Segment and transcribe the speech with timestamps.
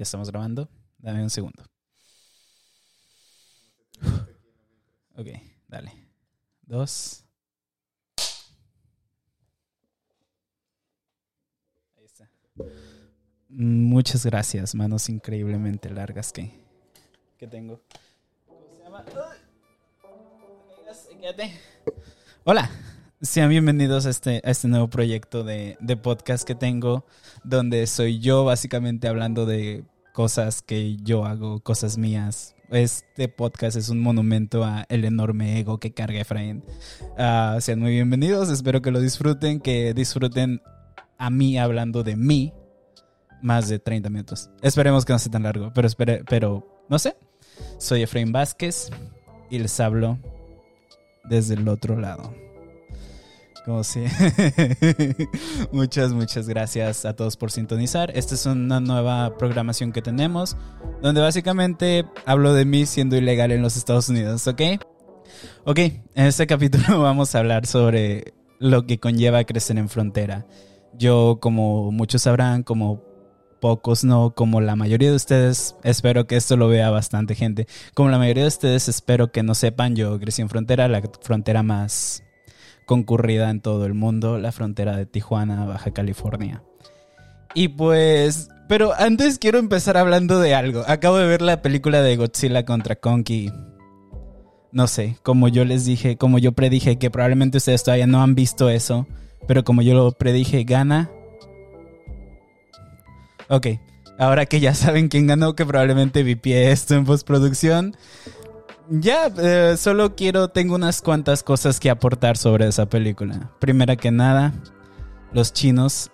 [0.00, 0.66] Ya estamos grabando.
[0.96, 1.62] Dame un segundo.
[5.14, 5.26] Ok,
[5.68, 5.92] dale.
[6.62, 7.22] Dos.
[11.98, 12.30] Ahí está.
[13.50, 16.50] Muchas gracias, manos increíblemente largas que,
[17.36, 17.82] que tengo.
[18.46, 19.04] ¿Cómo se llama?
[22.44, 22.70] Hola,
[23.20, 27.04] sean bienvenidos a este, a este nuevo proyecto de, de podcast que tengo,
[27.44, 32.54] donde soy yo básicamente hablando de cosas que yo hago, cosas mías.
[32.70, 36.62] Este podcast es un monumento a el enorme ego que carga Efraín.
[37.18, 40.62] Ah, sean muy bienvenidos, espero que lo disfruten, que disfruten
[41.18, 42.52] a mí hablando de mí
[43.42, 44.50] más de 30 minutos.
[44.62, 47.16] Esperemos que no sea tan largo, pero, espere, pero no sé.
[47.78, 48.90] Soy Efraín Vázquez
[49.50, 50.18] y les hablo
[51.24, 52.34] desde el otro lado.
[53.64, 54.04] Como si.
[55.72, 58.10] muchas, muchas gracias a todos por sintonizar.
[58.16, 60.56] Esta es una nueva programación que tenemos,
[61.02, 64.62] donde básicamente hablo de mí siendo ilegal en los Estados Unidos, ¿ok?
[65.64, 70.46] Ok, en este capítulo vamos a hablar sobre lo que conlleva crecer en frontera.
[70.98, 73.02] Yo, como muchos sabrán, como
[73.60, 77.66] pocos no, como la mayoría de ustedes, espero que esto lo vea bastante gente.
[77.94, 81.62] Como la mayoría de ustedes, espero que no sepan, yo crecí en frontera, la frontera
[81.62, 82.22] más
[82.90, 86.64] concurrida en todo el mundo, la frontera de Tijuana, Baja California.
[87.54, 90.82] Y pues, pero antes quiero empezar hablando de algo.
[90.88, 93.52] Acabo de ver la película de Godzilla contra Kong y
[94.72, 98.34] no sé, como yo les dije, como yo predije que probablemente ustedes todavía no han
[98.34, 99.06] visto eso,
[99.46, 101.12] pero como yo lo predije, gana.
[103.48, 103.68] Ok,
[104.18, 107.94] ahora que ya saben quién ganó, que probablemente vipié esto en postproducción,
[108.90, 113.50] ya, eh, solo quiero, tengo unas cuantas cosas que aportar sobre esa película.
[113.60, 114.52] Primera que nada,
[115.32, 116.10] los chinos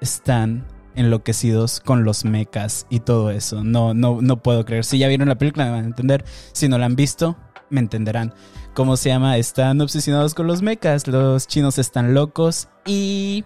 [0.00, 3.64] están enloquecidos con los mechas y todo eso.
[3.64, 4.84] No, no, no puedo creer.
[4.84, 6.24] Si ya vieron la película me van a entender.
[6.52, 7.36] Si no la han visto,
[7.70, 8.34] me entenderán.
[8.74, 9.38] ¿Cómo se llama?
[9.38, 11.06] Están obsesionados con los mechas.
[11.06, 13.44] Los chinos están locos y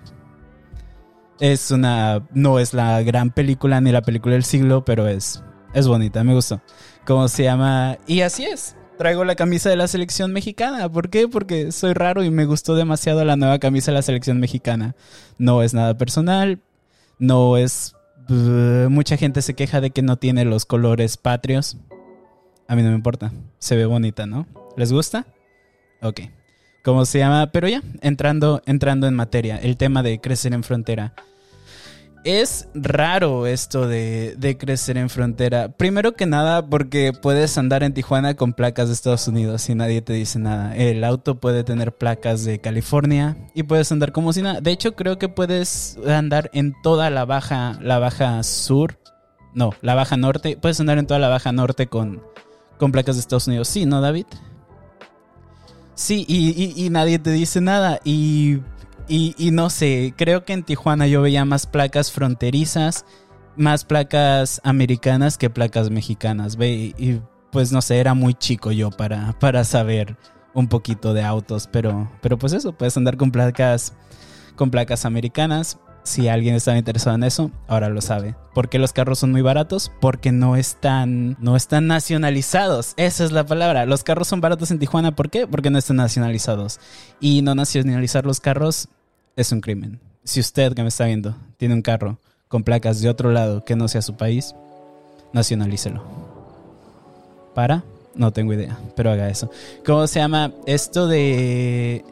[1.40, 5.42] es una no es la gran película ni la película del siglo, pero es
[5.74, 6.60] es bonita, me gustó.
[7.04, 7.98] ¿Cómo se llama?
[8.06, 8.76] Y así es.
[8.96, 10.88] Traigo la camisa de la selección mexicana.
[10.88, 11.26] ¿Por qué?
[11.26, 14.94] Porque soy raro y me gustó demasiado la nueva camisa de la selección mexicana.
[15.38, 16.60] No es nada personal.
[17.18, 17.96] No es...
[18.28, 21.76] Uh, mucha gente se queja de que no tiene los colores patrios.
[22.68, 23.32] A mí no me importa.
[23.58, 24.46] Se ve bonita, ¿no?
[24.76, 25.26] ¿Les gusta?
[26.02, 26.20] Ok.
[26.84, 27.50] ¿Cómo se llama?
[27.52, 29.56] Pero ya, entrando, entrando en materia.
[29.56, 31.14] El tema de crecer en frontera.
[32.24, 35.70] Es raro esto de, de, crecer en frontera.
[35.70, 40.02] Primero que nada, porque puedes andar en Tijuana con placas de Estados Unidos y nadie
[40.02, 40.76] te dice nada.
[40.76, 44.60] El auto puede tener placas de California y puedes andar como si nada.
[44.60, 49.00] De hecho, creo que puedes andar en toda la baja, la baja sur.
[49.52, 50.56] No, la baja norte.
[50.56, 52.22] Puedes andar en toda la baja norte con,
[52.78, 53.66] con placas de Estados Unidos.
[53.66, 54.26] Sí, ¿no, David?
[55.94, 57.98] Sí, y, y, y nadie te dice nada.
[58.04, 58.60] Y
[59.08, 63.04] y, no sé, creo que en Tijuana yo veía más placas fronterizas,
[63.56, 66.56] más placas americanas que placas mexicanas.
[66.56, 67.20] Ve, y,
[67.50, 70.16] pues no sé, era muy chico yo para, para saber
[70.54, 73.94] un poquito de autos, pero, pero pues eso, puedes andar con placas,
[74.56, 75.78] con placas americanas.
[76.04, 78.34] Si alguien estaba interesado en eso, ahora lo sabe.
[78.54, 79.92] ¿Por qué los carros son muy baratos?
[80.00, 82.94] Porque no están, no están nacionalizados.
[82.96, 83.86] Esa es la palabra.
[83.86, 85.14] Los carros son baratos en Tijuana.
[85.14, 85.46] ¿Por qué?
[85.46, 86.80] Porque no están nacionalizados.
[87.20, 88.88] Y no nacionalizar los carros
[89.36, 90.00] es un crimen.
[90.24, 93.76] Si usted que me está viendo tiene un carro con placas de otro lado que
[93.76, 94.54] no sea su país,
[95.32, 96.02] nacionalícelo.
[97.54, 97.84] ¿Para?
[98.14, 99.50] No tengo idea, pero haga eso.
[99.86, 102.04] ¿Cómo se llama esto de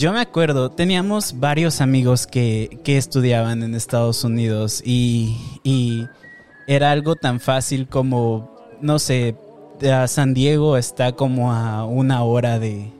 [0.00, 6.06] yo me acuerdo, teníamos varios amigos que, que estudiaban en Estados Unidos y, y,
[6.66, 9.34] era algo tan fácil como, no sé,
[10.06, 12.90] San Diego está como a una hora de...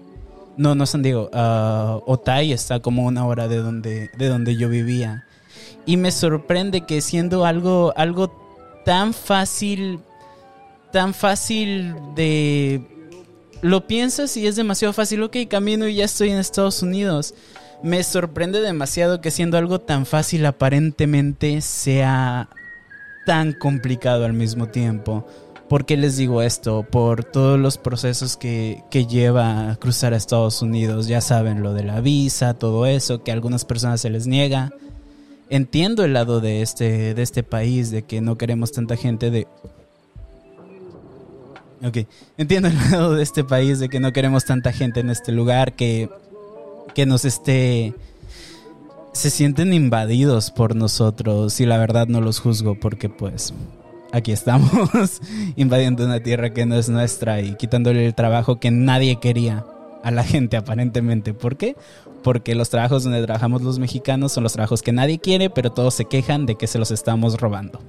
[0.59, 4.69] No, no San Diego, uh, Otay está como una hora de donde, de donde yo
[4.69, 5.25] vivía.
[5.87, 8.31] Y me sorprende que siendo algo, algo
[8.85, 10.01] tan fácil,
[10.93, 13.00] tan fácil de
[13.63, 15.23] lo piensas y es demasiado fácil.
[15.23, 17.35] Ok, camino y ya estoy en Estados Unidos.
[17.83, 22.49] Me sorprende demasiado que siendo algo tan fácil aparentemente sea
[23.27, 25.27] tan complicado al mismo tiempo.
[25.69, 26.83] ¿Por qué les digo esto?
[26.83, 31.07] Por todos los procesos que, que lleva a cruzar a Estados Unidos.
[31.07, 34.73] Ya saben, lo de la visa, todo eso, que a algunas personas se les niega.
[35.49, 39.47] Entiendo el lado de este, de este país, de que no queremos tanta gente de
[41.83, 41.99] Ok,
[42.37, 45.75] entiendo el lado de este país de que no queremos tanta gente en este lugar
[45.75, 46.11] que,
[46.95, 47.95] que nos esté
[49.13, 53.53] se sienten invadidos por nosotros y la verdad no los juzgo porque pues
[54.13, 54.71] aquí estamos
[55.57, 59.65] invadiendo una tierra que no es nuestra y quitándole el trabajo que nadie quería
[60.03, 61.35] a la gente aparentemente.
[61.35, 61.77] ¿Por qué?
[62.23, 65.95] Porque los trabajos donde trabajamos los mexicanos son los trabajos que nadie quiere, pero todos
[65.95, 67.81] se quejan de que se los estamos robando.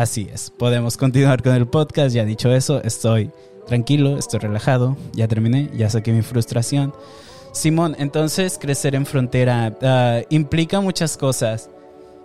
[0.00, 3.30] Así es, podemos continuar con el podcast, ya dicho eso, estoy
[3.66, 6.94] tranquilo, estoy relajado, ya terminé, ya saqué mi frustración.
[7.52, 11.68] Simón, entonces crecer en frontera ah, implica muchas cosas.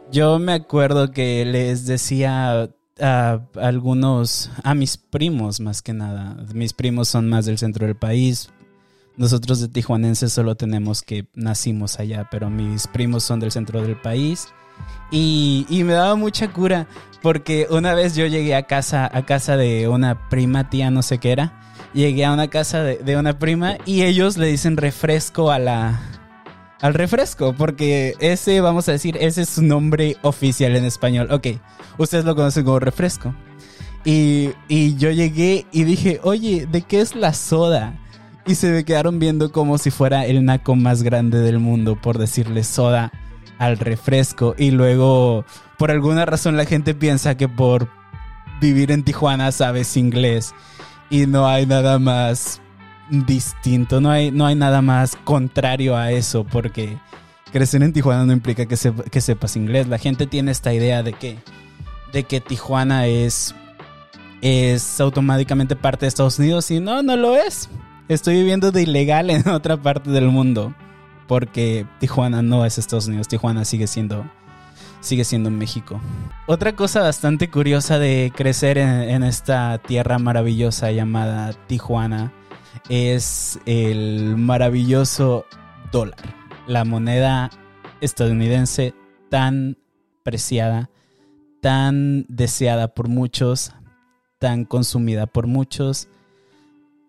[0.10, 2.69] Yo me acuerdo que les decía
[3.01, 7.98] a algunos, a mis primos más que nada, mis primos son más del centro del
[7.98, 8.51] país.
[9.18, 14.00] Nosotros de tijuanenses solo tenemos que nacimos allá, pero mis primos son del centro del
[14.00, 14.48] país.
[15.12, 16.88] Y, y, me daba mucha cura
[17.25, 21.18] porque una vez yo llegué a casa, a casa de una prima tía, no sé
[21.18, 21.60] qué era,
[21.92, 26.00] llegué a una casa de, una prima y ellos le dicen refresco a la,
[26.81, 31.30] al refresco, porque ese, vamos a decir, ese es su nombre oficial en español.
[31.31, 31.48] Ok,
[31.98, 33.33] ustedes lo conocen como refresco.
[34.04, 37.98] Y, y, yo llegué y dije, oye, ¿de qué es la soda?
[38.45, 42.19] Y se me quedaron viendo como si fuera el naco más grande del mundo por
[42.19, 43.12] decirle soda
[43.60, 44.56] al refresco.
[44.57, 45.46] Y luego,
[45.78, 47.88] por alguna razón, la gente piensa que por
[48.62, 50.54] vivir en Tijuana sabes inglés
[51.10, 52.62] y no hay nada más
[53.10, 56.98] distinto, no hay, no hay nada más contrario a eso, porque
[57.52, 58.75] crecer en Tijuana no implica que,
[59.12, 59.88] que sepas inglés.
[59.88, 61.38] La gente tiene esta idea de que,
[62.12, 63.56] de que Tijuana es,
[64.42, 67.69] es automáticamente parte de Estados Unidos y no, no lo es.
[68.07, 70.74] Estoy viviendo de ilegal en otra parte del mundo,
[71.27, 74.25] porque Tijuana no es Estados Unidos, Tijuana sigue siendo
[75.06, 76.01] sigue siendo México.
[76.48, 82.33] Otra cosa bastante curiosa de crecer en, esta tierra maravillosa llamada Tijuana
[82.89, 85.45] es el maravilloso
[85.92, 86.19] dólar,
[86.68, 87.51] la moneda
[88.01, 88.94] estadounidense
[89.30, 89.78] tan
[90.24, 90.89] preciada,
[91.62, 93.74] tan deseada por muchos,
[94.39, 96.07] tan consumida por muchos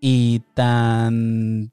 [0.00, 1.72] y tan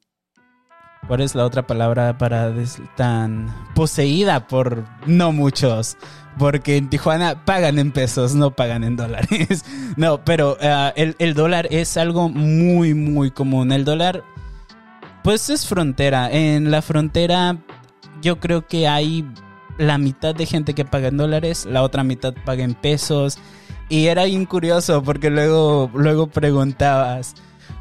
[1.08, 2.54] ¿Cuál es la otra palabra para
[2.96, 5.98] tan poseída por no muchos?
[6.38, 9.66] Porque en Tijuana pagan en pesos, no pagan en dólares.
[9.98, 13.72] no, pero eh, el, dólar es algo muy, muy común.
[13.72, 14.24] El dólar,
[15.24, 16.32] pues es frontera.
[16.32, 17.58] En la frontera
[18.22, 19.28] yo creo que hay
[19.78, 23.38] la mitad de gente que paga en dólares, la otra mitad paga en pesos.
[23.90, 27.36] Y era bien curioso porque luego, luego preguntabas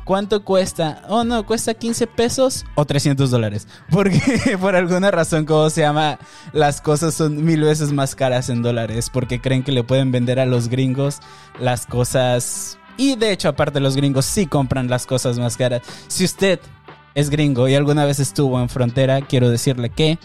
[0.05, 1.03] ¿Cuánto cuesta?
[1.09, 3.69] Oh, no, cuesta 15 pesos o 300 dólares.
[3.91, 4.21] Porque
[4.61, 6.19] por alguna razón, como se llama,
[6.53, 9.11] las cosas son mil veces más caras en dólares.
[9.11, 11.21] Porque creen que le pueden vender a los gringos
[11.61, 12.79] las cosas.
[12.97, 15.83] Y de hecho, aparte, los gringos sí compran las cosas más caras.
[16.09, 16.61] Si usted
[17.15, 20.19] es gringo y alguna vez estuvo en frontera, quiero decirle que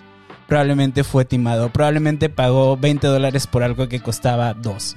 [0.48, 1.70] probablemente fue timado.
[1.70, 4.96] Probablemente pagó 20 dólares por algo que costaba 2.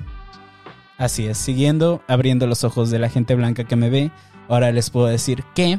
[1.00, 4.11] Así es, siguiendo, abriendo los ojos de la gente blanca que me ve
[4.50, 5.79] Ahora les puedo decir que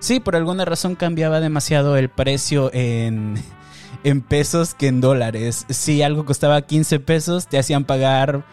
[0.00, 3.34] sí, por alguna razón cambiaba demasiado el precio en,
[4.04, 5.66] en pesos que en dólares.
[5.68, 8.44] Si algo costaba 15 pesos, te hacían pagar,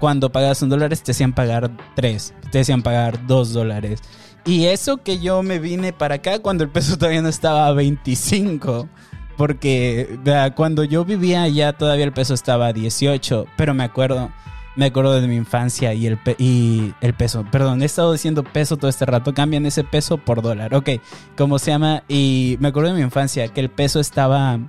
[0.00, 4.02] cuando pagabas un dólares, te hacían pagar 3, te hacían pagar 2 dólares.
[4.46, 7.72] Y eso que yo me vine para acá cuando el peso todavía no estaba a
[7.72, 8.88] 25.
[9.36, 10.18] Porque
[10.54, 13.44] cuando yo vivía allá todavía el peso estaba a 18.
[13.56, 14.30] Pero me acuerdo
[14.76, 17.44] me acuerdo de mi infancia y el, y el peso.
[17.50, 19.34] Perdón, he estado diciendo peso todo este rato.
[19.34, 20.74] Cambian ese peso por dólar.
[20.74, 20.90] Ok,
[21.36, 22.04] ¿cómo se llama?
[22.08, 24.60] Y me acuerdo de mi infancia que el peso estaba...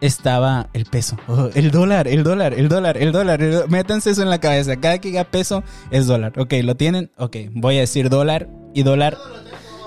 [0.00, 1.16] Estaba el peso.
[1.28, 3.68] Oh, el dólar, el dólar, el dólar, el dólar.
[3.68, 4.74] métanse eso en la cabeza.
[4.80, 5.62] Cada que diga peso
[5.92, 6.32] es dólar.
[6.40, 7.12] Ok, ¿lo tienen?
[7.18, 9.16] Ok, voy a decir dólar y dólar.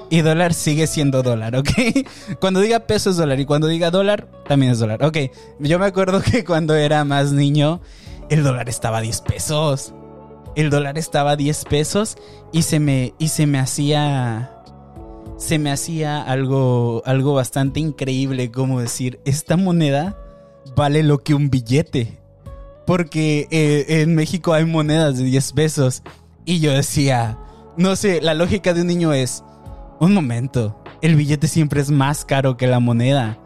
[0.09, 1.69] Y dólar sigue siendo dólar, ¿ok?
[2.39, 5.03] Cuando diga peso es dólar y cuando diga dólar también es dólar.
[5.03, 5.17] Ok,
[5.59, 7.81] yo me acuerdo que cuando era más niño
[8.29, 9.93] el dólar estaba a 10 pesos.
[10.55, 12.17] El dólar estaba a 10 pesos
[12.51, 14.51] y se me, y se me hacía...
[15.37, 20.17] Se me hacía algo, algo bastante increíble, como decir, esta moneda
[20.77, 22.17] vale lo que un billete.
[22.85, 26.03] Porque eh, en México hay monedas de 10 pesos.
[26.45, 27.37] Y yo decía,
[27.75, 29.43] no sé, la lógica de un niño es,
[29.99, 33.39] un momento, el billete siempre es más caro que la moneda.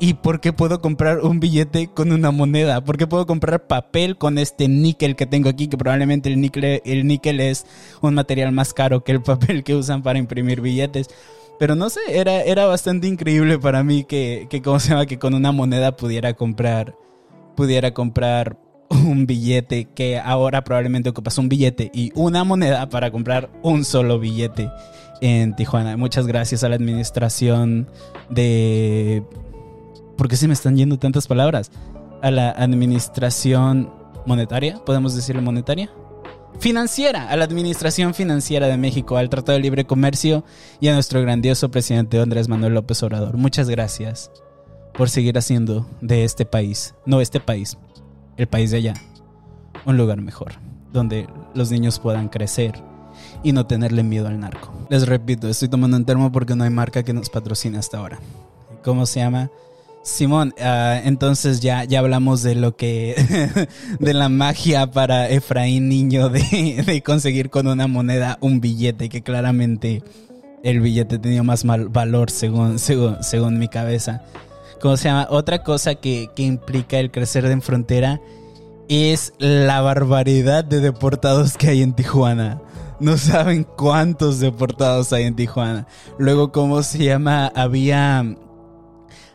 [0.00, 2.82] ¿Y por qué puedo comprar un billete con una moneda?
[2.84, 5.68] ¿Por qué puedo comprar papel con este níquel que tengo aquí?
[5.68, 7.64] Que probablemente el níquel, el níquel es
[8.00, 11.08] un material más caro que el papel que usan para imprimir billetes.
[11.58, 15.06] Pero no sé, era, era bastante increíble para mí que, que, ¿cómo se llama?
[15.06, 16.96] Que con una moneda pudiera comprar,
[17.54, 18.58] pudiera comprar
[18.90, 24.18] un billete que ahora probablemente ocupas un billete y una moneda para comprar un solo
[24.18, 24.68] billete
[25.20, 25.96] en Tijuana.
[25.96, 27.88] Muchas gracias a la administración
[28.28, 29.22] de
[30.16, 31.70] ¿Por qué se me están yendo tantas palabras?
[32.22, 33.92] A la administración
[34.26, 35.90] monetaria, podemos decirle monetaria.
[36.60, 40.44] Financiera, a la Administración Financiera de México, al Tratado de Libre Comercio
[40.80, 43.36] y a nuestro grandioso presidente Andrés Manuel López Obrador.
[43.36, 44.30] Muchas gracias
[44.94, 47.76] por seguir haciendo de este país, no este país,
[48.36, 48.94] el país de allá,
[49.84, 50.52] un lugar mejor,
[50.92, 52.80] donde los niños puedan crecer
[53.42, 54.72] y no tenerle miedo al narco.
[54.88, 58.20] Les repito, estoy tomando un termo porque no hay marca que nos patrocine hasta ahora.
[58.84, 59.50] ¿Cómo se llama?
[60.04, 63.16] Simón, ah, entonces ya, ya hablamos de lo que,
[63.98, 69.22] de la magia para Efraín Niño de, de, conseguir con una moneda un billete, que
[69.22, 70.02] claramente
[70.62, 74.22] el billete tenía más mal valor según, según, según mi cabeza.
[74.78, 75.26] ¿Cómo se llama?
[75.30, 78.20] Otra cosa que, que implica el crecer en frontera
[78.90, 82.60] es la barbaridad de deportados que hay en Tijuana.
[83.00, 85.86] No saben cuántos deportados hay en Tijuana.
[86.18, 87.50] Luego, ¿cómo se llama?
[87.54, 88.36] Había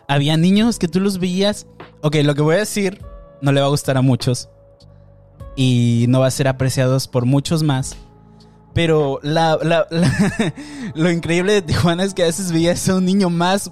[0.10, 1.68] había niños que tú los veías.
[2.02, 3.00] Ok, lo que voy a decir
[3.42, 4.50] no le va a gustar a muchos.
[5.56, 7.96] Y no va a ser apreciados por muchos más.
[8.74, 9.20] Pero
[10.96, 13.72] lo increíble de Tijuana es que a veces veías a un niño más.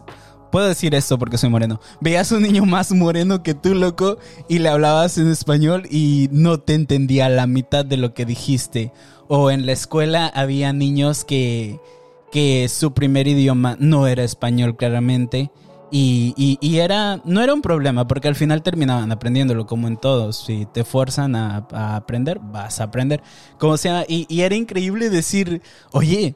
[0.51, 1.81] Puedo decir esto porque soy moreno.
[2.01, 6.29] Veías a un niño más moreno que tú, loco, y le hablabas en español y
[6.31, 8.93] no te entendía la mitad de lo que dijiste.
[9.27, 11.79] O en la escuela había niños que,
[12.31, 15.51] que su primer idioma no era español, claramente
[15.89, 20.45] y, y, era, no era un problema, porque al final terminaban aprendiéndolo, como en todos.
[20.45, 23.21] Si te fuerzan a, aprender, vas a aprender.
[23.57, 26.35] Como sea, y, y, era increíble decir, oye,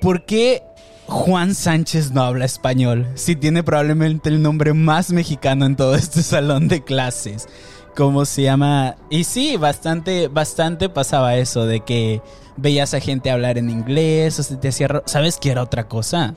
[0.00, 0.62] ¿por qué
[1.06, 3.08] Juan Sánchez no habla español?
[3.14, 7.48] Si tiene probablemente el nombre más mexicano en todo este salón de clases.
[7.96, 8.96] ¿Cómo se llama?
[9.10, 12.22] Y sí, bastante, bastante pasaba eso de que
[12.56, 15.02] veías a gente hablar en inglés, o se te hacía...
[15.06, 16.34] ¿Sabes qué era otra cosa?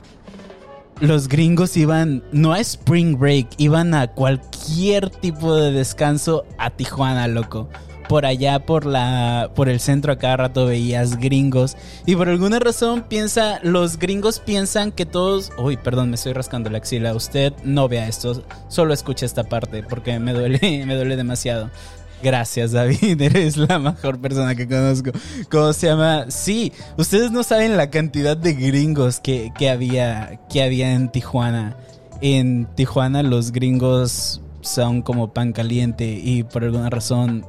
[1.00, 7.28] Los gringos iban no a Spring Break, iban a cualquier tipo de descanso a Tijuana,
[7.28, 7.68] loco.
[8.08, 11.76] Por allá, por la, por el centro, a cada rato veías gringos.
[12.06, 15.50] Y por alguna razón piensa, los gringos piensan que todos.
[15.58, 17.14] Uy, perdón, me estoy rascando la axila.
[17.14, 21.70] Usted no vea esto, solo escucha esta parte porque me duele, me duele demasiado.
[22.22, 23.20] Gracias, David.
[23.20, 25.10] Eres la mejor persona que conozco.
[25.50, 26.26] ¿Cómo se llama?
[26.30, 31.76] Sí, ustedes no saben la cantidad de gringos que, había, que había en Tijuana.
[32.20, 37.44] En Tijuana los gringos son como pan caliente y por alguna razón,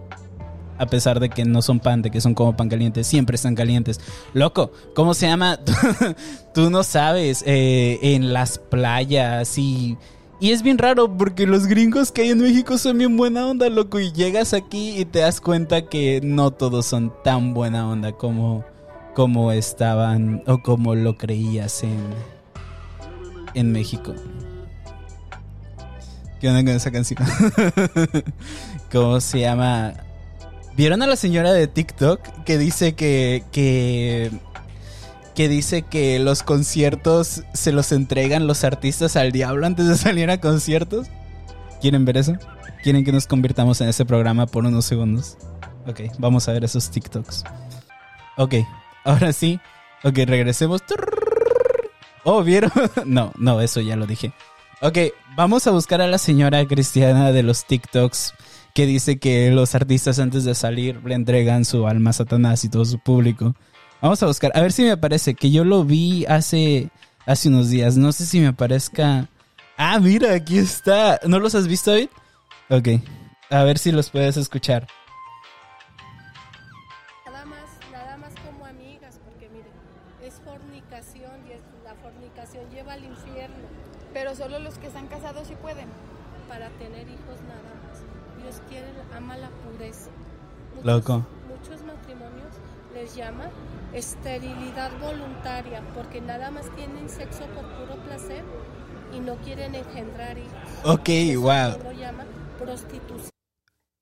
[0.78, 3.56] a pesar de que no son pan, de que son como pan caliente, siempre están
[3.56, 4.00] calientes.
[4.34, 5.60] Loco, ¿cómo se llama?
[6.54, 9.98] Tú no sabes, eh, en las playas y
[10.40, 13.70] y es bien raro porque los gringos que hay en México son bien buena onda,
[13.70, 14.00] loco.
[14.00, 18.64] Y llegas aquí y te das cuenta que no todos son tan buena onda como,
[19.16, 21.98] como estaban o como lo creías en,
[23.56, 24.14] en México.
[26.40, 27.20] ¿Qué onda con esa canción?
[28.92, 29.94] ¿Cómo se llama?
[30.76, 34.30] ¿Vieron a la señora de TikTok que dice que, que
[35.38, 40.32] que dice que los conciertos se los entregan los artistas al diablo antes de salir
[40.32, 41.10] a conciertos.
[41.80, 42.34] ¿Quieren ver eso?
[42.82, 45.38] ¿Quieren que nos convirtamos en ese programa por unos segundos?
[45.86, 47.44] Ok, vamos a ver esos TikToks.
[48.38, 48.56] Ok,
[49.04, 49.60] ahora sí.
[50.04, 50.82] Ok, regresemos.
[52.24, 52.72] Oh, ¿vieron?
[53.06, 54.34] No, no, eso ya lo dije.
[54.82, 54.98] Ok,
[55.36, 58.34] vamos a buscar a la señora cristiana de los TikToks
[58.74, 62.70] que dice que los artistas antes de salir le entregan su alma a Satanás y
[62.70, 63.54] todo su público.
[64.02, 64.52] Vamos a buscar.
[64.56, 65.34] A ver si me aparece.
[65.34, 66.90] Que yo lo vi hace,
[67.26, 67.98] hace unos días.
[67.98, 69.28] No sé si me aparezca.
[69.78, 71.20] Ah, mira, aquí está.
[71.26, 72.10] ¿No los has visto hoy?
[72.70, 72.88] Ok.
[73.50, 74.88] A ver si los puedes escuchar.
[77.26, 77.62] Nada más,
[77.92, 79.70] nada más como amigas, porque mire,
[80.22, 83.56] es fornicación y la fornicación lleva al infierno.
[84.14, 85.88] Pero solo los que están casados sí pueden.
[86.50, 88.42] Para tener hijos nada más.
[88.42, 90.10] Dios quiere, ama la pureza.
[90.84, 91.14] Loco.
[91.20, 91.37] Muchos
[93.98, 98.44] esterilidad voluntaria, porque nada más tienen sexo por puro placer
[99.16, 100.52] y no quieren engendrar hijos.
[100.84, 101.84] Ok, wow.
[101.84, 102.26] Lo llama
[102.60, 103.30] prostitución.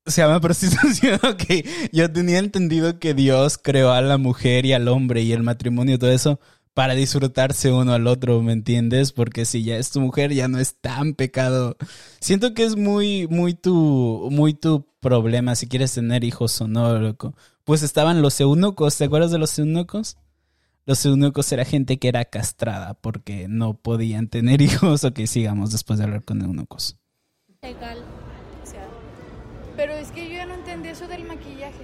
[0.05, 1.65] Se llama prostitución, ok.
[1.91, 5.95] Yo tenía entendido que Dios creó a la mujer y al hombre y el matrimonio
[5.95, 6.39] y todo eso
[6.73, 9.13] para disfrutarse uno al otro, ¿me entiendes?
[9.13, 11.77] Porque si ya es tu mujer, ya no es tan pecado.
[12.19, 16.99] Siento que es muy, muy tu, muy tu problema si quieres tener hijos o no,
[16.99, 17.33] loco
[17.65, 18.97] pues estaban los eunucos.
[18.97, 20.17] ¿Te acuerdas de los eunucos?
[20.85, 25.03] Los eunucos era gente que era castrada porque no podían tener hijos.
[25.03, 26.97] Ok, sigamos después de hablar con eunucos.
[27.61, 27.97] Legal.
[28.63, 28.85] O sea,
[29.75, 31.81] pero es que yo ya no entendí eso del maquillaje.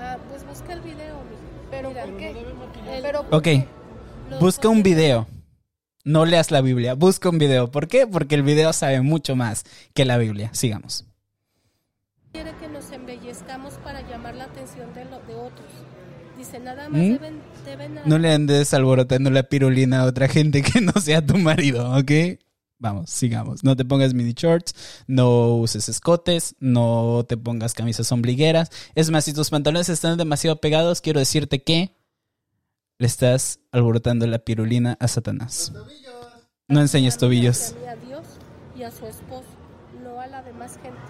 [0.00, 1.16] Ah, pues busca el video,
[1.70, 2.34] ¿Pero por qué?
[3.30, 3.48] ok,
[4.40, 5.26] busca un video.
[6.04, 7.70] no leas la Biblia, busca un video.
[7.72, 8.06] ¿Por qué?
[8.06, 9.64] Porque el video sabe mucho más
[9.94, 10.50] que la Biblia.
[10.52, 11.04] Sigamos.
[12.36, 15.66] Quiere que nos embellezcamos para llamar la atención de, lo- de otros.
[16.36, 17.12] Dice, nada más ¿Mm?
[17.12, 21.38] deben, deben No le andes alborotando la pirulina a otra gente que no sea tu
[21.38, 22.38] marido, ¿ok?
[22.78, 23.64] Vamos, sigamos.
[23.64, 24.74] No te pongas mini shorts,
[25.06, 28.68] no uses escotes, no te pongas camisas ombligueras.
[28.94, 31.96] Es más, si tus pantalones están demasiado pegados, quiero decirte que
[32.98, 35.72] le estás alborotando la pirulina a Satanás.
[36.68, 37.74] No enseñes tobillos.
[37.88, 38.26] a Dios
[38.78, 39.46] y a su esposo,
[40.04, 41.00] no a la demás gente.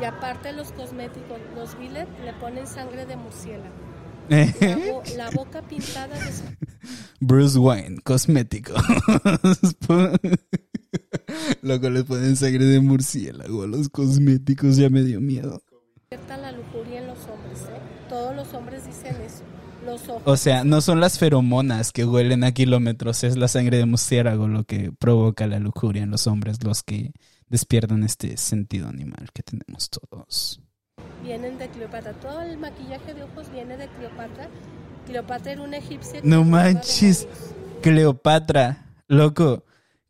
[0.00, 3.74] Y aparte los cosméticos, los Billet le ponen sangre de murciélago.
[4.28, 4.44] La,
[4.92, 6.30] bo- la boca pintada de
[7.20, 8.74] Bruce Wayne, cosmético.
[11.62, 15.62] Loco, le ponen sangre de murciélago a los cosméticos, ya me dio miedo.
[16.10, 17.60] despierta la lujuria en los hombres.
[17.62, 17.80] ¿eh?
[18.08, 19.42] Todos los hombres dicen eso.
[19.84, 20.22] Los ojos.
[20.26, 24.48] O sea, no son las feromonas que huelen a kilómetros, es la sangre de murciélago
[24.48, 27.12] lo que provoca la lujuria en los hombres, los que
[27.48, 30.60] despiertan este sentido animal que tenemos todos.
[31.22, 32.12] vienen de Cleopatra.
[32.14, 34.48] Todo el maquillaje de ojos viene de Cleopatra.
[35.06, 36.20] Cleopatra era una egipcia.
[36.22, 37.26] No manches.
[37.82, 39.64] Cleopatra, loco.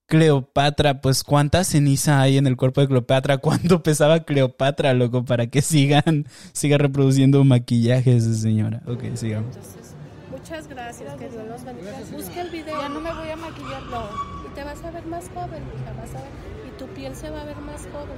[0.07, 5.49] Cleopatra, pues cuánta ceniza hay en el cuerpo de Cleopatra, cuánto pesaba Cleopatra, loco, para
[5.49, 8.80] que sigan, siga reproduciendo maquillaje esa señora.
[8.87, 9.54] Ok, sigamos.
[9.54, 9.95] Entonces,
[10.30, 11.92] muchas gracias, que Dios los bendiga.
[12.11, 12.80] Busca el video.
[12.80, 13.83] Ya no me voy a maquillar.
[13.83, 14.04] No,
[14.50, 16.30] y te vas a ver más joven, hija, vas a ver,
[16.79, 18.17] tu piel se va a ver más joven,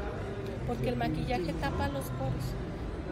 [0.66, 2.44] porque el maquillaje tapa los poros.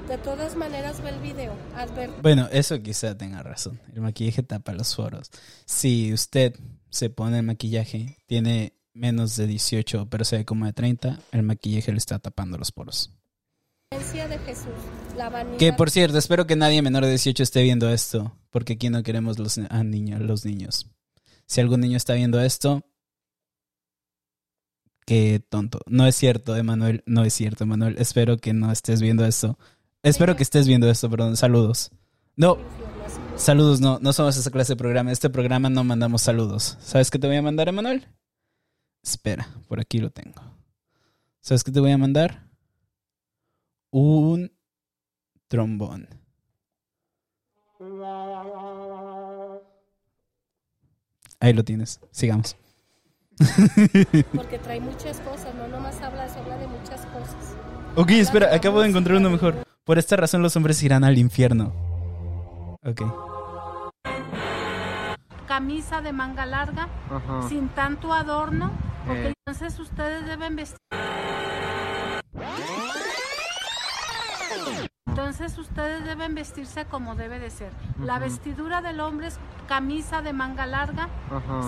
[0.09, 3.79] De todas maneras, ve el video, adver- Bueno, eso quizá tenga razón.
[3.95, 5.31] El maquillaje tapa los foros.
[5.67, 6.55] Si usted
[6.91, 11.43] se pone el maquillaje, tiene menos de 18, pero se ve como de 30, el
[11.43, 13.13] maquillaje le está tapando los poros.
[13.91, 14.73] esencia de Jesús,
[15.17, 15.59] la vanidad.
[15.59, 19.03] Que por cierto, espero que nadie menor de 18 esté viendo esto, porque aquí no
[19.03, 20.87] queremos los, a niños, los niños.
[21.47, 22.83] Si algún niño está viendo esto,
[25.09, 25.81] qué tonto.
[25.87, 27.97] No es cierto, Emanuel, no es cierto, Emanuel.
[27.99, 29.59] Espero que no estés viendo esto.
[30.03, 31.39] Espero que estés viendo esto, perdón.
[31.39, 31.91] Saludos.
[32.37, 32.59] No,
[33.35, 35.11] saludos, no, no somos esa clase de programa.
[35.11, 36.77] Este programa no mandamos saludos.
[36.83, 38.07] ¿Sabes qué te voy a mandar, Emanuel?
[39.03, 40.43] Espera, por aquí lo tengo.
[41.41, 42.47] ¿Sabes qué te voy a mandar?
[43.91, 44.53] Un
[45.49, 46.07] trombón.
[51.41, 51.99] Ahí lo tienes.
[52.11, 52.59] Sigamos.
[54.35, 57.57] Porque trae muchas cosas, no nomás habla, eso, habla de muchas cosas.
[57.95, 59.57] Ok, espera, acabo de encontrar uno mejor.
[59.85, 61.73] Por esta razón los hombres irán al infierno.
[62.85, 63.03] Ok.
[65.47, 66.89] camisa de manga larga,
[67.49, 68.71] sin tanto adorno,
[69.07, 70.79] porque entonces ustedes deben vestir.
[75.19, 77.73] Entonces ustedes deben vestirse como debe de ser.
[78.01, 81.09] La vestidura del hombre es camisa de manga larga,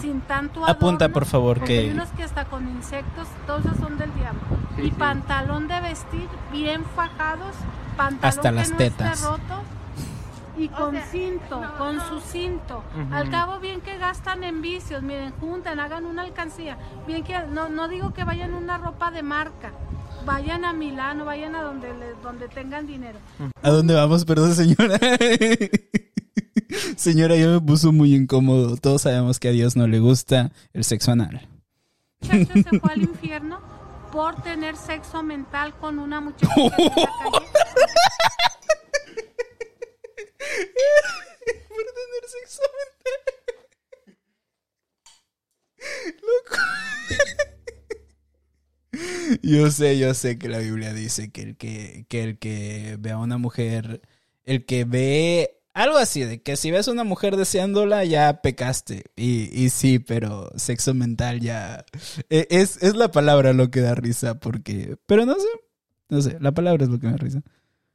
[0.00, 0.72] sin tanto adorno.
[0.72, 4.40] Apunta, por favor, porque hay que unos que hasta con insectos, todos son del diablo.
[4.78, 7.56] y pantalón de vestir bien fajados,
[7.96, 9.12] pantalón Hasta que las no tetas.
[9.14, 9.62] esté roto
[10.56, 12.84] y con cinto, con su cinto.
[13.10, 16.78] Al cabo bien que gastan en vicios, miren, juntan, hagan una alcancía.
[17.04, 19.72] Bien que no, no digo que vayan una ropa de marca.
[20.24, 23.18] Vayan a Milano, vayan a donde le- donde tengan dinero.
[23.62, 24.24] ¿A dónde vamos?
[24.24, 24.98] Perdón, señora.
[26.96, 28.76] señora, yo me puso muy incómodo.
[28.76, 31.48] Todos sabemos que a Dios no le gusta el sexo anal.
[32.20, 33.60] muchacho se fue al infierno
[34.12, 37.46] por tener sexo mental con una muchacha que anda en la calle.
[41.68, 42.62] Por tener sexo
[46.22, 46.56] Loco.
[49.42, 53.10] Yo sé, yo sé que la Biblia dice que el que, que el que ve
[53.12, 54.02] a una mujer,
[54.44, 59.04] el que ve algo así, de que si ves a una mujer deseándola, ya pecaste.
[59.16, 61.84] Y, y sí, pero sexo mental ya.
[62.28, 64.96] e- Es, es la palabra lo que da risa, porque.
[65.06, 65.48] Pero no sé.
[66.08, 67.40] No sé, la palabra es lo que me da risa.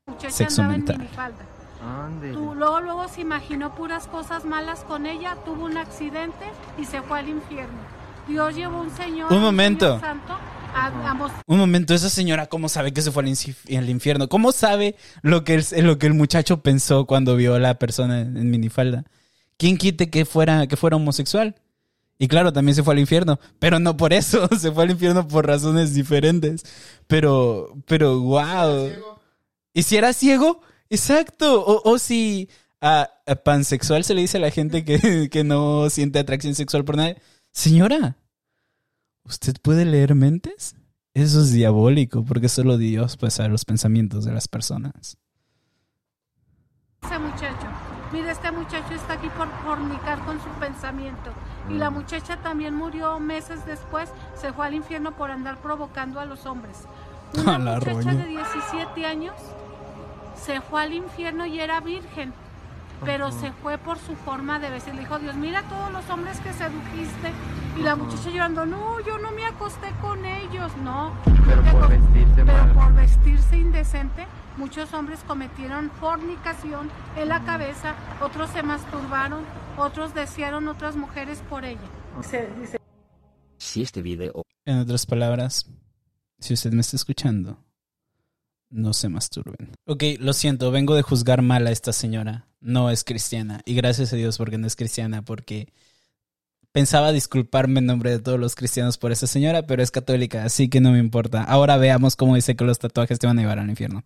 [0.08, 1.02] muchacha Sexo andaba mental.
[1.02, 2.34] en.
[2.34, 6.46] Tú, luego, luego se imaginó puras cosas malas con ella, tuvo un accidente
[6.80, 7.78] y se fue al infierno.
[8.28, 10.00] Dios llevó un señor, Un momento.
[10.00, 10.34] señor santo
[10.76, 14.28] a, a mostrar Un momento, esa señora, ¿cómo sabe que se fue al, infierno?
[14.30, 18.22] ¿Cómo sabe lo que, el, lo que el muchacho pensó cuando vio a la persona
[18.22, 19.06] en, en minifalda?
[19.58, 21.56] ¿Quién quite que fuera, que fuera homosexual?
[22.18, 25.28] Y claro, también se fue al infierno, pero no por eso, se fue al infierno
[25.28, 26.64] por razones diferentes.
[27.08, 28.92] Pero, pero, wow.
[29.74, 30.62] ¿Y si era ciego?
[30.90, 31.64] Exacto.
[31.66, 32.50] O, o si
[32.82, 36.86] a, a pansexual se le dice a la gente que, que no siente atracción sexual
[36.86, 37.18] por nadie.
[37.52, 38.18] Señora,
[39.26, 40.76] ¿usted puede leer mentes?
[41.14, 45.18] Eso es diabólico, porque solo Dios puede saber los pensamientos de las personas.
[47.04, 47.68] ese muchacho.
[48.12, 51.32] mira, este muchacho está aquí por fornicar con su pensamiento.
[51.70, 51.94] Y la mm.
[51.94, 56.84] muchacha también murió meses después, se fue al infierno por andar provocando a los hombres.
[57.38, 59.36] Una muchacha de 17 años
[60.36, 62.34] se fue al infierno y era virgen,
[63.04, 64.94] pero se fue por su forma de vestir.
[64.96, 67.32] Le dijo Dios, mira todos los hombres que sedujiste.
[67.78, 71.14] Y la muchacha llorando, no, yo no me acosté con ellos, no.
[71.46, 78.50] Pero por vestirse Pero por vestirse indecente, muchos hombres cometieron fornicación en la cabeza, otros
[78.52, 79.44] se masturbaron,
[79.78, 81.90] otros desearon otras mujeres por ella.
[83.58, 84.44] Si este video...
[84.64, 85.70] En otras palabras,
[86.40, 87.65] si usted me está escuchando,
[88.70, 89.72] no se masturben.
[89.86, 92.48] Ok, lo siento, vengo de juzgar mal a esta señora.
[92.60, 93.62] No es cristiana.
[93.66, 95.72] Y gracias a Dios porque no es cristiana, porque
[96.72, 100.68] pensaba disculparme en nombre de todos los cristianos por esa señora, pero es católica, así
[100.68, 101.44] que no me importa.
[101.44, 104.04] Ahora veamos cómo dice que los tatuajes te van a llevar al infierno.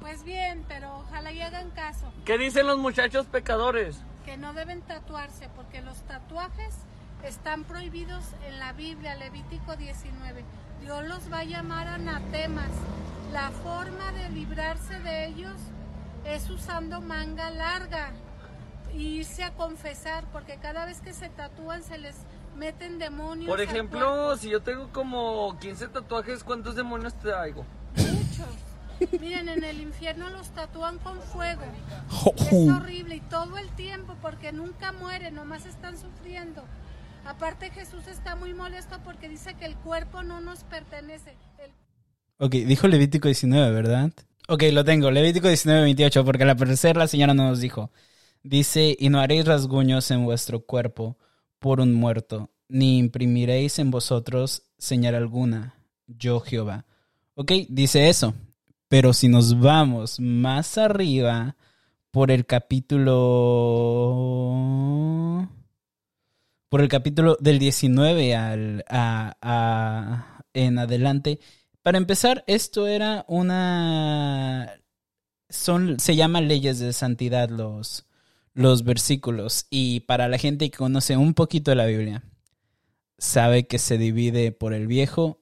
[0.00, 2.12] Pues bien, pero ojalá y hagan caso.
[2.24, 3.96] ¿Qué dicen los muchachos pecadores?
[4.24, 6.74] Que no deben tatuarse, porque los tatuajes
[7.24, 10.44] están prohibidos en la Biblia, Levítico 19.
[10.80, 12.70] Dios los va a llamar anatemas.
[13.32, 15.56] La forma de librarse de ellos
[16.24, 18.12] es usando manga larga
[18.92, 22.16] y irse a confesar, porque cada vez que se tatúan se les
[22.56, 23.48] meten demonios.
[23.48, 27.64] Por ejemplo, si yo tengo como 15 tatuajes, ¿cuántos demonios traigo?
[27.96, 28.48] Muchos.
[29.20, 31.62] Miren, en el infierno los tatúan con fuego.
[32.36, 36.64] Es horrible y todo el tiempo porque nunca mueren, nomás están sufriendo.
[37.24, 41.36] Aparte Jesús está muy molesto porque dice que el cuerpo no nos pertenece.
[42.38, 44.10] Ok, dijo Levítico 19, ¿verdad?
[44.48, 45.10] Ok, lo tengo.
[45.10, 47.90] Levítico 19, 28, porque al parecer la señora no nos dijo.
[48.42, 51.18] Dice, y no haréis rasguños en vuestro cuerpo
[51.58, 55.74] por un muerto, ni imprimiréis en vosotros señal alguna,
[56.06, 56.86] yo Jehová.
[57.34, 58.34] Ok, dice eso.
[58.88, 61.56] Pero si nos vamos más arriba
[62.10, 63.14] por el capítulo
[66.70, 71.40] por el capítulo del 19 al, a, en adelante.
[71.82, 74.80] Para empezar, esto era una...
[75.48, 78.06] Son, se llaman leyes de santidad los,
[78.54, 79.66] los versículos.
[79.68, 82.22] Y para la gente que conoce un poquito de la Biblia,
[83.18, 85.40] sabe que se divide por el Viejo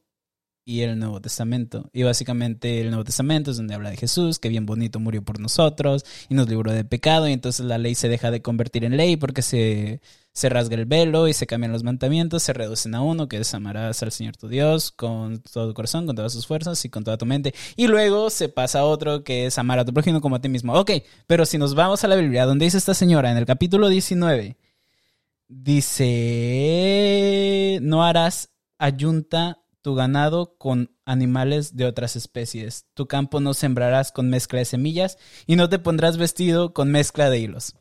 [0.64, 1.90] y el Nuevo Testamento.
[1.92, 5.40] Y básicamente el Nuevo Testamento es donde habla de Jesús, que bien bonito murió por
[5.40, 7.28] nosotros y nos libró de pecado.
[7.28, 10.00] Y entonces la ley se deja de convertir en ley porque se,
[10.38, 13.52] se rasga el velo y se cambian los mandamientos, se reducen a uno, que es
[13.54, 17.02] amarás al Señor tu Dios con todo tu corazón, con todas sus fuerzas y con
[17.02, 17.52] toda tu mente.
[17.74, 20.48] Y luego se pasa a otro, que es amar a tu prójimo como a ti
[20.48, 20.74] mismo.
[20.74, 20.92] Ok,
[21.26, 24.56] pero si nos vamos a la Biblia, donde dice esta señora en el capítulo 19,
[25.48, 26.60] dice,
[27.82, 32.86] no harás ayunta tu ganado con animales de otras especies.
[32.94, 37.28] Tu campo no sembrarás con mezcla de semillas y no te pondrás vestido con mezcla
[37.28, 37.74] de hilos.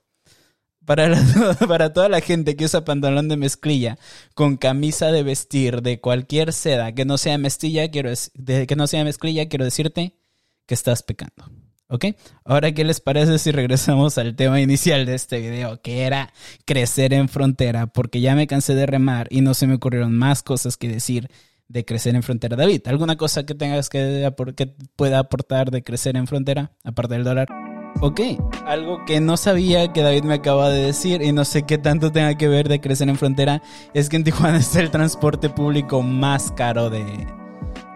[0.88, 1.22] Para,
[1.68, 4.00] para toda la gente que usa pantalón de mezclilla
[4.36, 8.10] con camisa de vestir de cualquier seda que no sea mezclilla, quiero
[8.46, 10.16] que no sea mezclilla, quiero decirte
[10.66, 11.52] que estás pecando.
[11.90, 12.06] ¿Ok?
[12.46, 16.32] Ahora, ¿qué les parece si regresamos al tema inicial de este video, que era
[16.64, 17.88] crecer en frontera?
[17.88, 21.30] Porque ya me cansé de remar y no se me ocurrieron más cosas que decir
[21.68, 22.56] de crecer en frontera.
[22.56, 27.26] David, ¿alguna cosa que tengas que, que pueda aportar de crecer en frontera, aparte del
[27.26, 27.67] dólar?
[28.00, 28.22] Ok,
[28.66, 32.12] algo que no sabía que David me acaba de decir y no sé qué tanto
[32.12, 36.04] tenga que ver de crecer en frontera es que en Tijuana es el transporte público
[36.04, 37.04] más caro de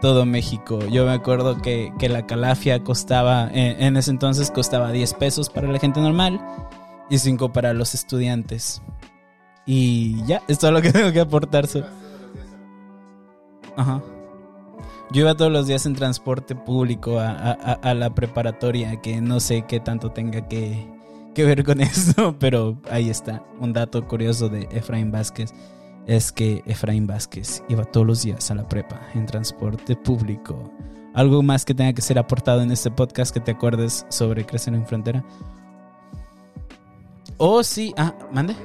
[0.01, 0.79] todo México.
[0.87, 5.67] Yo me acuerdo que, la calafia costaba, en, en, ese entonces costaba 10 pesos para
[5.67, 6.41] la gente normal
[7.11, 8.81] y 5 para los estudiantes.
[9.67, 11.67] Y ya, esto es lo que tengo que aportar.
[13.77, 14.01] Ajá.
[15.11, 19.81] Yo iba todos los días en transporte público a, la preparatoria, que no sé qué
[19.81, 20.87] tanto tenga que,
[21.35, 23.43] ver con eso, pero ahí está.
[23.59, 25.53] Un dato curioso de Efraín Vázquez
[26.07, 30.71] es que Efraín Vázquez iba todos los días a la prepa en transporte público.
[31.13, 34.73] ¿Algo más que tenga que ser aportado en este podcast que te acuerdes sobre Crecer
[34.73, 35.25] en Frontera?
[37.35, 37.93] Oh, sí.
[37.97, 38.55] Ah, mande.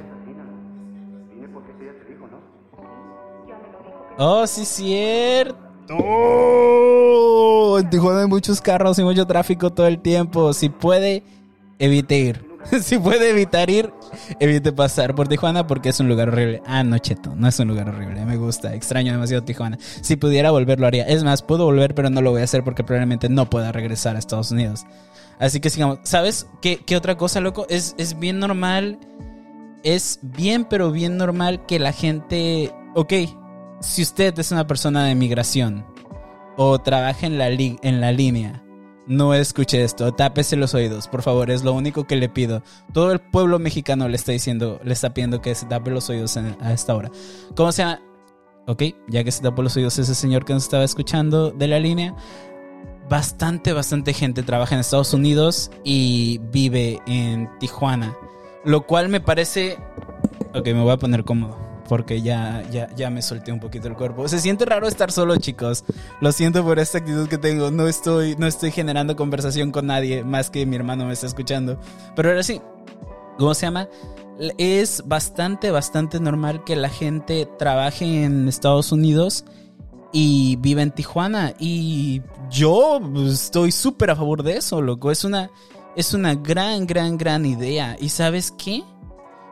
[4.17, 5.66] Oh, sí, cierto.
[5.91, 10.53] Oh, en Tijuana hay muchos carros y mucho tráfico todo el tiempo.
[10.53, 11.23] Si puede,
[11.79, 12.47] evite ir.
[12.83, 13.93] si puede evitar ir,
[14.41, 16.63] evite pasar por Tijuana porque es un lugar horrible.
[16.67, 18.25] Ah, no, Cheto, no es un lugar horrible.
[18.25, 19.79] Me gusta, extraño demasiado Tijuana.
[20.01, 21.05] Si pudiera volver, lo haría.
[21.05, 24.17] Es más, puedo volver, pero no lo voy a hacer porque probablemente no pueda regresar
[24.17, 24.85] a Estados Unidos.
[25.39, 26.01] Así que sigamos.
[26.03, 27.67] ¿Sabes qué, qué otra cosa, loco?
[27.69, 28.99] Es, es bien normal.
[29.83, 32.73] Es bien, pero bien normal que la gente.
[32.95, 33.13] Ok,
[33.81, 35.87] si usted es una persona de migración
[36.57, 38.63] o trabaja en la, en la línea
[39.07, 42.63] no escuche esto, tápese los oídos, por favor, es lo único que le pido.
[42.93, 46.37] Todo el pueblo mexicano le está diciendo, le está pidiendo que se tape los oídos
[46.37, 47.11] a esta hora.
[47.55, 48.01] ¿Cómo se llama?
[48.67, 51.79] Ok, ya que se tapó los oídos ese señor que nos estaba escuchando de la
[51.79, 52.17] línea,
[53.09, 58.17] bastante, bastante gente trabaja en Estados Unidos y vive en Tijuana.
[58.65, 59.79] Lo cual me parece...
[60.53, 63.95] Ok, me voy a poner cómodo porque ya, ya, ya me solté un poquito el
[63.95, 64.29] cuerpo.
[64.29, 65.85] Se siente raro estar solo, chicos.
[66.21, 67.71] Lo siento por esta actitud que tengo.
[67.71, 71.79] No estoy, no estoy generando conversación con nadie más que mi hermano me está escuchando.
[72.15, 72.61] Pero ahora sí,
[73.39, 73.89] ¿cómo se llama?
[74.59, 79.45] Es bastante, bastante normal que la gente trabaje en Estados Unidos
[80.13, 81.55] y vive en Tijuana.
[81.59, 85.11] Y yo estoy súper a favor de eso, loco.
[85.11, 85.51] Es una,
[85.95, 87.97] es una gran, gran, gran idea.
[87.99, 88.83] ¿Y sabes qué?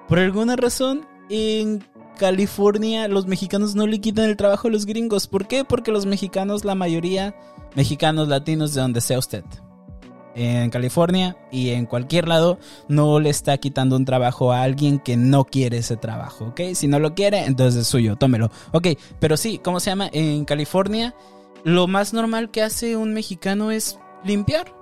[0.08, 1.82] Por alguna razón, en
[2.18, 5.26] California los mexicanos no le quitan el trabajo a los gringos.
[5.26, 5.64] ¿Por qué?
[5.64, 7.34] Porque los mexicanos, la mayoría,
[7.74, 9.44] mexicanos, latinos, de donde sea usted,
[10.34, 15.16] en California y en cualquier lado, no le está quitando un trabajo a alguien que
[15.16, 16.60] no quiere ese trabajo, ¿ok?
[16.74, 18.50] Si no lo quiere, entonces es suyo, tómelo.
[18.72, 18.88] Ok,
[19.20, 20.08] pero sí, ¿cómo se llama?
[20.12, 21.14] En California,
[21.62, 24.74] lo más normal que hace un mexicano es limpiar,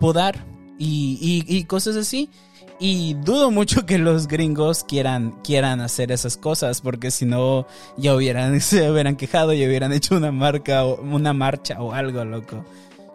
[0.00, 0.44] podar
[0.78, 2.30] y, y cosas así.
[2.78, 8.14] Y dudo mucho que los gringos quieran, quieran hacer esas cosas, porque si no, ya
[8.14, 12.64] hubieran, se hubieran quejado y hubieran hecho una marca o una marcha o algo, loco.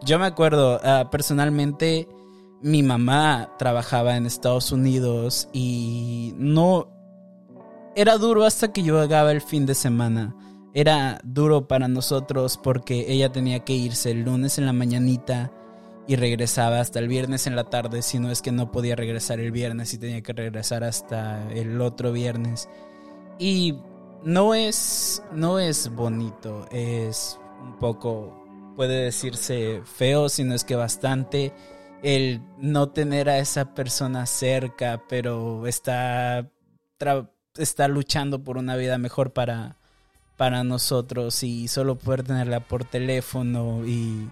[0.03, 2.07] Yo me acuerdo, ah, personalmente,
[2.61, 6.87] mi mamá trabajaba en Estados Unidos y no...
[7.95, 10.35] Era duro hasta que yo llegaba el fin de semana.
[10.73, 15.51] Era duro para nosotros porque ella tenía que irse el lunes en la mañanita
[16.09, 19.39] y regresaba hasta el viernes en la tarde, si no es que no podía regresar
[19.39, 22.67] el viernes y tenía que regresar hasta el otro viernes.
[23.37, 23.75] Y
[24.23, 28.43] no es no es bonito, es un poco
[28.75, 31.53] puede decirse feo, sino es que bastante
[32.01, 36.49] el no tener a esa persona cerca, pero está
[37.55, 39.77] está luchando por una vida mejor para
[40.37, 44.27] para nosotros y solo poder tenerla por teléfono y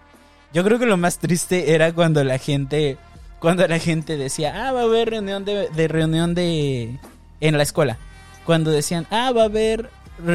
[0.53, 2.97] yo creo que lo más triste era cuando la gente,
[3.39, 6.97] cuando la gente decía, ah, va a haber reunión de, reunión de,
[7.41, 7.97] en la escuela.
[8.45, 9.89] Cuando decían, ah, va a haber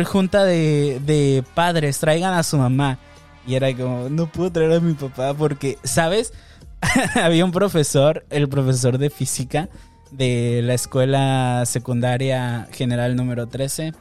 [0.05, 2.99] junta de, de padres, traigan a su mamá.
[3.47, 6.33] Y era como, no puedo traer a mi papá porque, ¿sabes?
[7.15, 9.69] Había un profesor, el profesor de física
[10.11, 13.95] de la escuela secundaria general número 13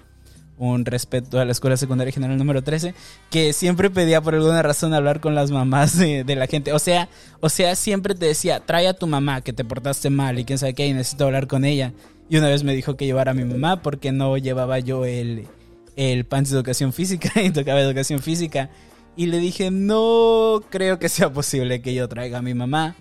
[0.61, 2.93] un respeto a la Escuela Secundaria General número 13,
[3.31, 6.71] que siempre pedía por alguna razón hablar con las mamás de, la gente.
[6.71, 10.37] O sea, o sea, siempre te decía, trae a tu mamá que te portaste mal
[10.37, 11.93] y quién sabe qué, y necesito hablar con ella.
[12.29, 15.47] Y una vez me dijo que llevara a mi mamá porque no llevaba yo el,
[15.95, 18.69] el pan de educación física y tocaba educación física.
[19.15, 22.95] Y le dije, no creo que sea posible que yo traiga a mi mamá,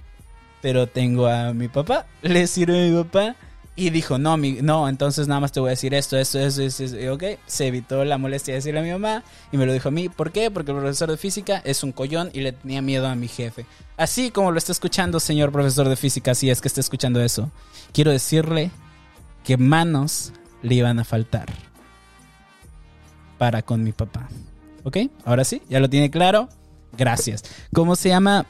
[0.62, 3.36] pero tengo a mi papá, le sirve a mi papá.
[3.80, 6.84] Y dijo, no, no, entonces nada más te voy a decir esto, esto, esto, esto,
[6.84, 7.14] esto.
[7.14, 9.90] ok, se evitó la molestia de decirle a mi mamá y me lo dijo a
[9.90, 10.10] mí.
[10.10, 10.50] ¿Por qué?
[10.50, 13.64] Porque el profesor de física es un collón y le tenía miedo a mi jefe.
[13.96, 17.50] Así como lo está escuchando, señor profesor de física, si es que está escuchando eso,
[17.94, 18.70] quiero decirle
[19.44, 21.50] que manos le iban a faltar
[23.38, 24.28] para con mi papá.
[24.84, 24.98] ¿Ok?
[25.24, 26.50] Ahora sí, ya lo tiene claro.
[26.98, 27.44] Gracias.
[27.72, 28.44] ¿Cómo se llama?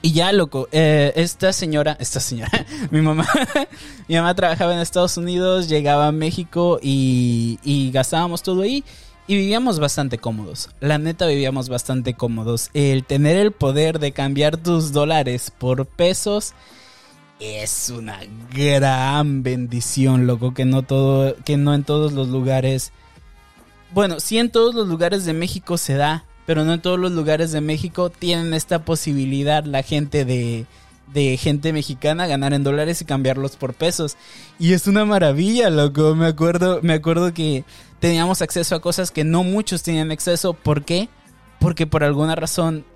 [0.00, 2.50] Y ya, loco, eh, esta señora, esta señora,
[2.90, 3.26] mi mamá,
[4.08, 8.84] mi mamá trabajaba en Estados Unidos, llegaba a México y, y gastábamos todo ahí
[9.28, 10.70] y vivíamos bastante cómodos.
[10.80, 12.70] La neta vivíamos bastante cómodos.
[12.74, 16.54] El tener el poder de cambiar tus dólares por pesos
[17.38, 18.20] es una
[18.52, 22.90] gran bendición, loco, que no todo, que no en todos los lugares.
[23.92, 27.12] Bueno, sí en todos los lugares de México se da, pero no en todos los
[27.12, 30.64] lugares de México tienen esta posibilidad la gente de,
[31.12, 34.16] de gente mexicana ganar en dólares y cambiarlos por pesos.
[34.58, 36.14] Y es una maravilla, loco.
[36.14, 37.64] Me acuerdo, me acuerdo que
[38.00, 40.54] teníamos acceso a cosas que no muchos tenían acceso.
[40.54, 41.10] ¿Por qué?
[41.58, 42.86] Porque por alguna razón.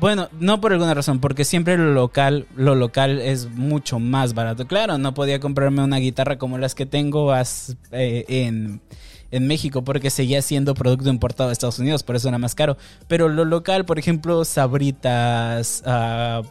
[0.00, 4.66] Bueno, no por alguna razón, porque siempre lo local, lo local es mucho más barato.
[4.66, 8.80] Claro, no podía comprarme una guitarra como las que tengo eh, en
[9.34, 12.76] en México porque seguía siendo producto importado de Estados Unidos, por eso era más caro.
[13.08, 16.46] Pero lo local, por ejemplo, sabritas, uh,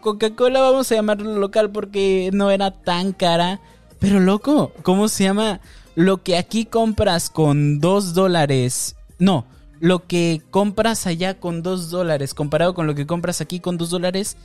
[0.00, 3.60] Coca-Cola, vamos a llamarlo local porque no era tan cara.
[3.98, 5.60] Pero loco, ¿cómo se llama?
[5.96, 8.94] Lo que aquí compras con 2 dólares.
[9.18, 9.46] No,
[9.80, 13.90] lo que compras allá con 2 dólares comparado con lo que compras aquí con 2
[13.90, 14.36] dólares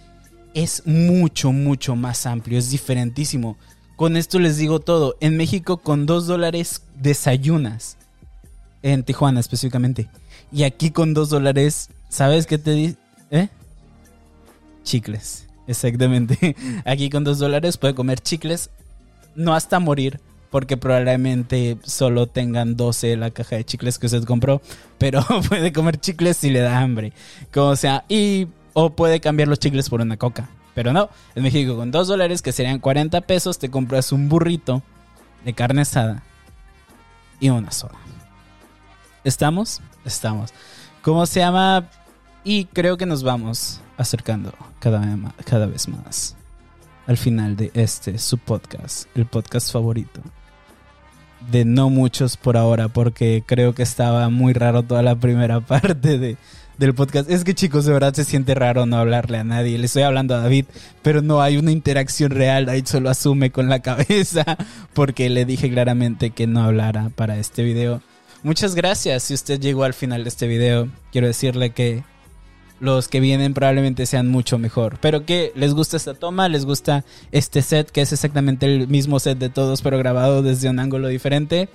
[0.55, 3.57] es mucho, mucho más amplio, es diferentísimo.
[4.01, 5.15] Con esto les digo todo.
[5.19, 7.97] En México con dos dólares desayunas.
[8.81, 10.09] En Tijuana específicamente.
[10.51, 12.95] Y aquí con dos dólares, ¿sabes qué te
[13.29, 13.49] ¿Eh?
[14.83, 16.55] Chicles, exactamente.
[16.83, 18.71] Aquí con dos dólares puede comer chicles,
[19.35, 24.63] no hasta morir, porque probablemente solo tengan 12 la caja de chicles que usted compró,
[24.97, 27.13] pero puede comer chicles si le da hambre.
[27.53, 30.49] Como sea, y o puede cambiar los chicles por una coca.
[30.73, 34.81] Pero no, en México con 2 dólares, que serían 40 pesos, te compras un burrito
[35.43, 36.23] de carne asada
[37.39, 37.97] y una soda.
[39.23, 39.81] ¿Estamos?
[40.05, 40.53] Estamos.
[41.01, 41.89] ¿Cómo se llama?
[42.43, 46.35] Y creo que nos vamos acercando cada vez más, cada vez más
[47.07, 50.21] al final de este, su podcast, el podcast favorito.
[51.51, 56.17] De no muchos por ahora, porque creo que estaba muy raro toda la primera parte
[56.17, 56.37] de,
[56.81, 57.29] del podcast.
[57.29, 59.77] Es que chicos, de verdad se siente raro no hablarle a nadie.
[59.77, 60.65] Le estoy hablando a David,
[61.03, 62.65] pero no hay una interacción real.
[62.65, 64.57] David solo asume con la cabeza
[64.93, 68.01] porque le dije claramente que no hablara para este video.
[68.41, 70.89] Muchas gracias si usted llegó al final de este video.
[71.11, 72.03] Quiero decirle que
[72.79, 74.97] los que vienen probablemente sean mucho mejor.
[75.01, 79.19] Pero que les gusta esta toma, les gusta este set, que es exactamente el mismo
[79.19, 81.69] set de todos, pero grabado desde un ángulo diferente.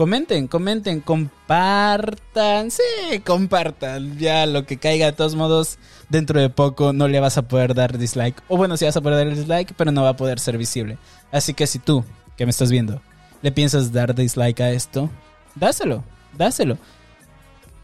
[0.00, 2.70] Comenten, comenten, compartan.
[2.70, 4.18] Sí, compartan.
[4.18, 5.76] Ya lo que caiga, de todos modos,
[6.08, 8.42] dentro de poco no le vas a poder dar dislike.
[8.48, 10.96] O bueno, sí vas a poder dar dislike, pero no va a poder ser visible.
[11.30, 12.02] Así que si tú,
[12.38, 13.02] que me estás viendo,
[13.42, 15.10] le piensas dar dislike a esto,
[15.54, 16.02] dáselo,
[16.34, 16.78] dáselo.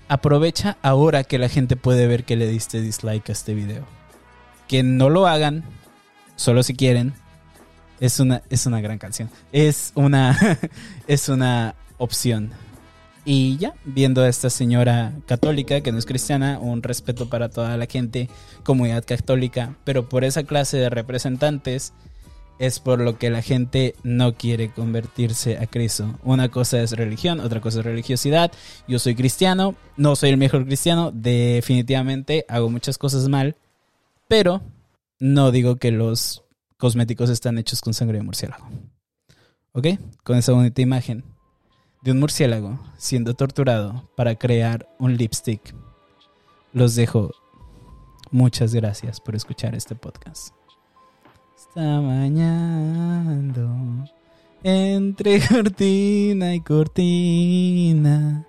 [0.08, 3.84] Aprovecha ahora que la gente puede ver que le diste dislike a este video.
[4.68, 5.64] Que no lo hagan,
[6.36, 7.12] solo si quieren.
[8.00, 9.28] Es una, es una gran canción.
[9.52, 10.38] Es una,
[11.06, 12.52] es una opción.
[13.28, 17.76] Y ya, viendo a esta señora católica, que no es cristiana, un respeto para toda
[17.76, 18.30] la gente,
[18.62, 21.92] comunidad católica, pero por esa clase de representantes
[22.60, 26.18] es por lo que la gente no quiere convertirse a Cristo.
[26.22, 28.52] Una cosa es religión, otra cosa es religiosidad.
[28.86, 33.56] Yo soy cristiano, no soy el mejor cristiano, definitivamente hago muchas cosas mal,
[34.28, 34.62] pero
[35.18, 36.44] no digo que los
[36.76, 38.68] cosméticos están hechos con sangre de murciélago.
[39.72, 39.88] ¿Ok?
[40.22, 41.35] Con esa bonita imagen
[42.06, 45.74] de un murciélago siendo torturado para crear un lipstick.
[46.72, 47.32] Los dejo.
[48.30, 50.54] Muchas gracias por escuchar este podcast.
[51.56, 53.68] Está bañando
[54.62, 58.46] entre cortina y cortina.